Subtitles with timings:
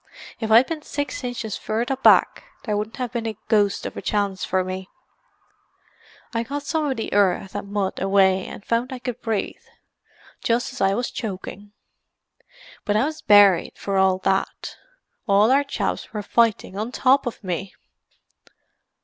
[0.39, 4.01] If I'd been six inches further back there wouldn't have been the ghost of a
[4.01, 4.89] chance for me.
[6.33, 9.61] I got some of the earth and mud away, and found I could breathe,
[10.43, 11.73] just as I was choking.
[12.83, 14.75] But I was buried for all that.
[15.27, 17.75] All our chaps were fighting on top of me!"